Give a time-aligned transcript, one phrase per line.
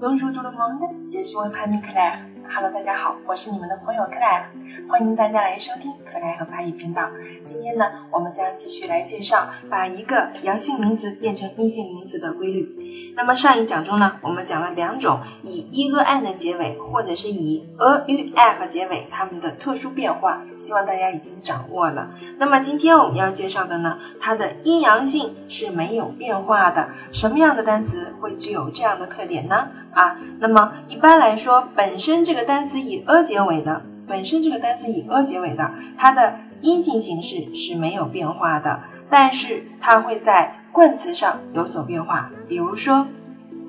[0.00, 2.14] Bonjour tout le monde, je suis votre ami Claire.
[2.50, 4.44] Hello，大家好，我是你们的朋友 Claire，
[4.88, 7.10] 欢迎大家来收听 Claire 法语频道。
[7.42, 13.12] 今天呢，我们将继续来介绍把一个阳性名词变成阴性名词的规律。
[13.14, 22.08] 那么上一讲中呢，我们讲了两种以 e g n 的结尾，或者是以 a u f 结尾，它们的特殊变化，希望大家已经掌握了。
[22.38, 26.88] 那么今天我们要介绍的呢，它的阴阳性是没有变化的。
[27.12, 29.68] 什么样的单词会具有这样的特点呢？
[29.92, 38.80] 啊，那么一般来说，本身这个单词以 a 结尾的，本身这个单词以 a 结尾的，它的阴性形式是没有变化的，
[39.10, 42.30] 但是它会在冠词上有所变化。
[42.46, 43.06] 比如说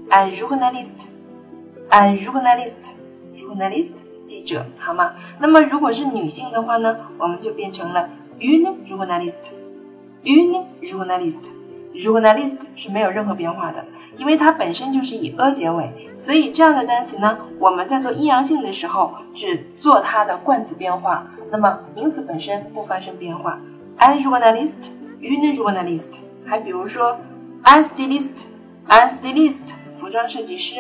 [0.09, 3.94] ，a journalist，a journalist，journalist，
[4.25, 5.13] 记者，好吗？
[5.39, 11.49] 那么如果是女性的话呢，我们就变成了 une journalist，une journalist。
[11.91, 13.83] journalist 是没有任何变化的，
[14.18, 23.59] 因为它本身就是以 a 结尾，所以这样的单词呢，我们在做阴阳性的时候只做它的冠词变化，那么名词本身不发生变化。
[23.98, 26.20] a journalist，une journalist。
[26.45, 27.20] 还比如说
[27.64, 28.45] a n stylist,
[28.88, 30.76] a n stylist，服装设计师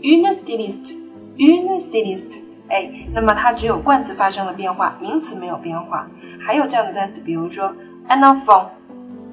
[0.00, 2.38] ，une stylist，une stylist。
[2.68, 6.06] 哎，那么它只有冠词发生了变化，名词没有变化。
[6.40, 7.74] 还有这样的单词，比如说
[8.08, 8.66] ，an enfant。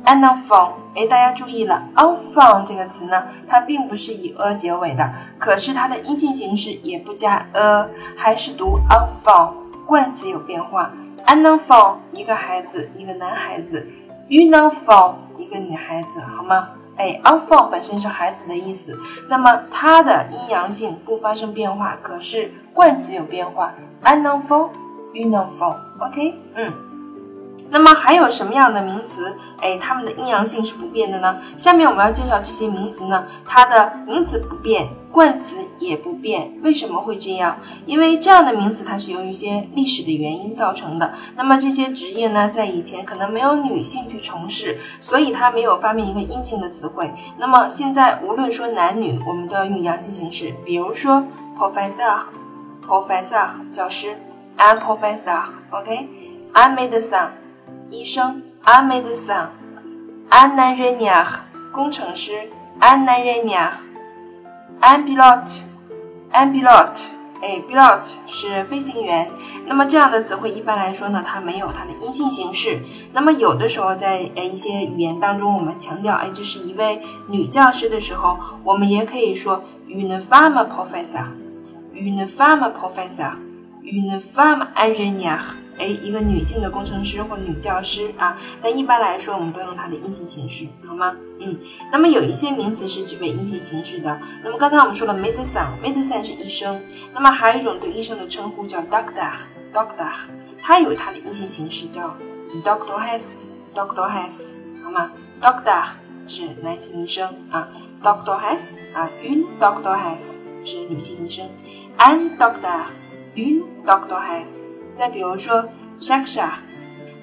[0.05, 9.51] An enfant，哎，大家注意了，unfun 这个词呢，它并不是以 a 结尾的，可是它的阴性形式也不加 a，还是读 unfun，
[9.85, 10.91] 冠词有变化。
[11.27, 13.87] an enfant 一个孩子，一个男孩子
[14.29, 16.69] ；une enfant 一个女孩子，好吗？
[16.97, 18.97] 哎，unfun 本身是孩子的意思，
[19.29, 23.73] 那么它的阴阳性不发生变化，可是冠词有变化。
[24.03, 26.88] an enfant，une enfant，OK，嗯。
[27.71, 29.35] 那么还有什么样的名词？
[29.61, 31.37] 哎，它们的阴阳性是不变的呢？
[31.57, 36.57] 下面我们要介绍这些名词呢，它的名词不变，冠词也不变。
[36.63, 37.57] 为什么会这样？
[37.85, 41.13] 因为这样的名词它是由于一些历史的原因造成的。
[41.35, 47.13] 那么这些职业呢，在以前可能没有女性去从事，所以它没有发明一个阴性的词汇。
[47.37, 50.55] 那么现在无论说男女，我们都要用阳性形式。
[50.65, 51.23] 比如说
[51.57, 54.17] ，professor，professor 教师
[54.57, 57.29] ，I'm professor，OK，I'm medicine。
[57.91, 61.25] 医生，un médecin，un ingénieur，
[61.71, 67.07] 工程师，un ingénieur，un pilote，un pilote，
[67.41, 69.27] 哎，pilote 是飞行员。
[69.65, 72.81] 那么这样的词汇一般来说呢，它没有它的阴性形式。
[73.13, 82.71] 那么有的时候在呃一些语言当中，我们强调哎这是一位女教师的时候，我们也可以说 une femme professeur，une femme
[83.83, 85.39] une femme ingénieure，。
[85.77, 91.15] 哎，一个女性的工程师或女教师啊，但一般来说，我们都用它的阴性形式，好吗？
[91.39, 91.57] 嗯，
[91.89, 94.19] 那么有一些名词是具备阴性形式的。
[94.43, 96.81] 那么刚才我们说了，medicine，medicine 是医生。
[97.13, 100.11] 那么还有一种对医生的称呼叫 doctor，doctor，
[100.61, 102.13] 它有它的阴性形式叫
[102.61, 104.47] doctor has，doctor has，
[104.83, 105.11] 好吗
[105.41, 105.81] ？doctor
[106.27, 107.69] 是男性医生啊
[108.03, 111.49] ，doctor has 啊，une doctor has 是女性医生
[111.97, 112.81] ，an doctor
[113.35, 114.65] 云 doctor has。
[114.95, 115.69] 再比如说
[116.01, 116.51] s h a k s h a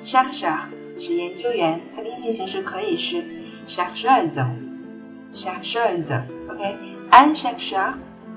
[0.02, 0.60] s h a k s h a
[0.98, 3.22] 是研究员，它的音节形式可以是
[3.66, 4.40] s h a k s h a s
[5.32, 6.14] s h a k s h a s
[6.48, 6.64] o k
[7.10, 7.94] a n s h a k s h a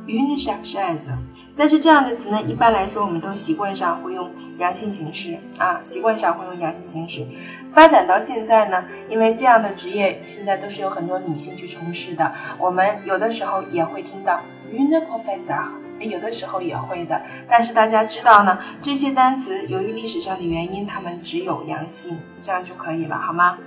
[0.07, 1.11] 云 s h a k s h a s
[1.55, 7.25] 但是这样的词呢，一般来说我们都习惯上会用阳性形式啊，习惯上会用阳性形式。
[7.71, 14.41] 发展到现在呢，因为这样的职业现在都是有很多女性去从事的，我们有的时候也会听到
[14.71, 15.63] 云 professor。
[16.07, 23.57] 有的时候也会的，但是大家知道呢，这些单词由于历史上的原因，它们只有阳性，这样就可以了，好吗？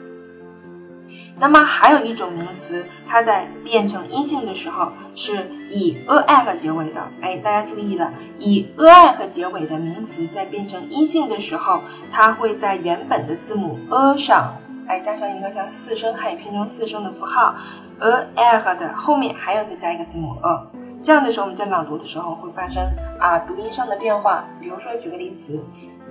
[1.39, 7.03] 那么还有一种名词，它在变成阴性的时候是以 a i 和结尾的。
[7.21, 11.81] 哎，大家注意了，以 a i 和结尾的名词在变成阴性的时候，
[12.13, 14.55] 它会在原本的字母 a 上，
[14.87, 17.55] 哎，加上一个像四声汉语拼成四声的符号
[17.99, 20.82] a i 和的后面还要再加一个字母 a。
[21.03, 22.83] 这样的时候，我们在朗读的时候会发生
[23.19, 24.45] 啊读音上的变化。
[24.61, 25.61] 比如说，举个例子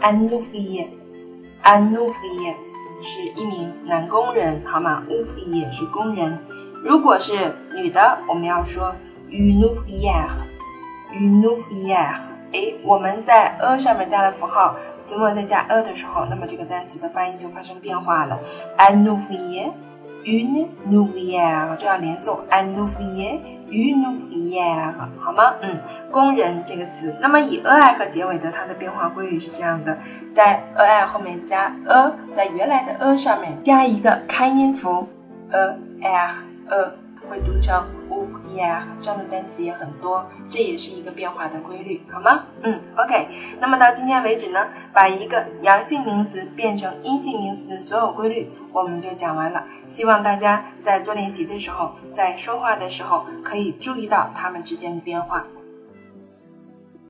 [0.02, 2.56] ，un ouvrier，un ouvrier
[3.02, 6.38] 是一名男工人，好吗？ouvrier 是工人。
[6.84, 8.94] 如果是女的，我们要说
[9.30, 12.18] unouvrière，unouvrière。
[12.52, 18.38] 哎，我们在 a 上面加了符号，词末再加 a 的时候，那么这个单词的发音就发生变化了
[18.78, 19.72] ，un ouvrier。
[20.24, 25.54] Une ouvrière，这要连诵，un ouvrier，une ouvrière，好吗？
[25.62, 25.80] 嗯，
[26.12, 29.98] 工人这个词，那么以 a 和结尾的，它的变化规律是这样的，
[30.32, 35.08] 在 a 后面加 a，在原来的 a 上面加一个开音符
[35.52, 36.30] a r
[36.70, 36.94] a，
[37.32, 38.28] 会读成 woof，
[39.02, 42.44] 这样的单词也很多，这也是一个变化的规律，好吗？
[42.62, 43.30] 嗯，OK。
[43.62, 49.66] 那么到今天为止呢，把一个阳性名词变成阴性名词的所有规律，我们就讲完了。
[49.88, 55.48] 希望大家在做练习的时候，在说话的时候，可以注意到它们之间的变化。